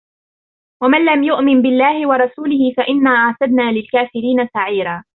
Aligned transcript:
ومن 0.83 1.05
لم 1.05 1.23
يؤمن 1.23 1.61
بالله 1.61 2.07
ورسوله 2.07 2.73
فإنا 2.77 3.09
أعتدنا 3.09 3.71
للكافرين 3.71 4.47
سعيرا 4.53 5.03